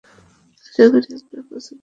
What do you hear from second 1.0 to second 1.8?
আপনার পছন্দ হবে।